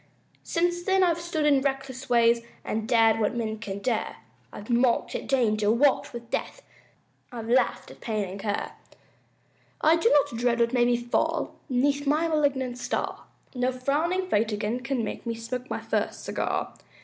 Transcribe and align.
Since 0.41 0.81
then 0.81 1.03
I've 1.03 1.21
stood 1.21 1.45
in 1.45 1.61
reckless 1.61 2.09
ways, 2.09 2.41
I've 2.65 2.87
dared 2.87 3.19
what 3.19 3.35
men 3.35 3.59
can 3.59 3.77
dare, 3.77 4.15
I've 4.51 4.67
mocked 4.67 5.13
at 5.13 5.27
danger, 5.27 5.69
walked 5.71 6.11
with 6.11 6.31
death, 6.31 6.63
I've 7.31 7.47
laughed 7.47 7.91
at 7.91 8.01
pain 8.01 8.27
and 8.27 8.39
care. 8.39 8.71
I 9.79 9.95
do 9.97 10.09
not 10.09 10.39
dread 10.39 10.59
what 10.59 10.73
may 10.73 10.85
befall 10.85 11.53
'Neath 11.69 12.07
my 12.07 12.27
malignant 12.27 12.79
star, 12.79 13.25
No 13.53 13.71
frowning 13.71 14.27
fate 14.27 14.51
again 14.51 14.79
can 14.79 15.03
make 15.03 15.27
Me 15.27 15.35
smoke 15.35 15.69
my 15.69 15.81
first 15.81 16.23
cigar. 16.23 16.73